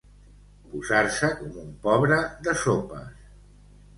[0.71, 3.23] Posar-se com un pobre de sopes.